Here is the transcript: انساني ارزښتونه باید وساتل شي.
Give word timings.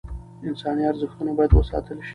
انساني 0.47 0.83
ارزښتونه 0.91 1.31
باید 1.37 1.51
وساتل 1.53 1.97
شي. 2.05 2.09